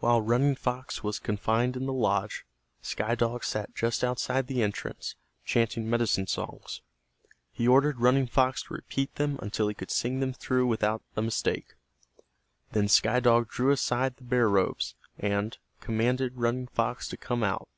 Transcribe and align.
While 0.00 0.20
Running 0.20 0.56
Fox 0.56 1.02
was 1.02 1.18
confined 1.18 1.74
in 1.74 1.86
the 1.86 1.92
lodge, 1.94 2.44
Sky 2.82 3.14
Dog 3.14 3.44
sat 3.44 3.74
just 3.74 4.04
outside 4.04 4.46
the 4.46 4.62
entrance, 4.62 5.14
chanting 5.42 5.88
medicine 5.88 6.26
songs. 6.26 6.82
He 7.50 7.66
ordered 7.66 7.98
Running 7.98 8.26
Fox 8.26 8.62
to 8.64 8.74
repeat 8.74 9.14
them 9.14 9.38
until 9.40 9.68
he 9.68 9.72
could 9.74 9.90
sing 9.90 10.20
them 10.20 10.34
through 10.34 10.66
without 10.66 11.00
a 11.16 11.22
mistake. 11.22 11.76
Then 12.72 12.88
Sky 12.88 13.20
Dog 13.20 13.48
drew 13.48 13.70
aside 13.70 14.16
the 14.18 14.24
bear 14.24 14.50
robes, 14.50 14.96
and 15.18 15.56
commanded 15.80 16.36
Running 16.36 16.66
Fox 16.66 17.08
to 17.08 17.16
come 17.16 17.42
out. 17.42 17.70